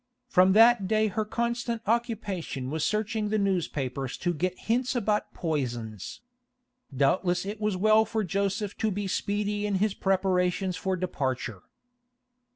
[0.27, 6.21] From that day her constant occupation was searching the newspapers to get hints about poisons.
[6.97, 11.61] Doubtless it was as well for Joseph to be speedy in his preparations for departure.